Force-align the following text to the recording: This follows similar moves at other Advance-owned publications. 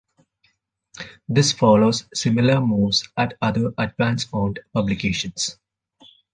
This 1.29 1.51
follows 1.51 2.05
similar 2.11 2.59
moves 2.59 3.07
at 3.15 3.37
other 3.39 3.71
Advance-owned 3.77 4.59
publications. 4.73 5.59